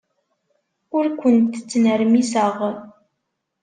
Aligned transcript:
Ur 0.97 1.05
kent-ttnermiseɣ. 1.21 2.55